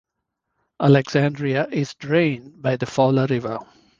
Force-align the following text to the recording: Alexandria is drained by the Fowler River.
Alexandria 0.81 1.67
is 1.71 1.93
drained 1.93 2.59
by 2.59 2.75
the 2.75 2.87
Fowler 2.87 3.27
River. 3.27 3.59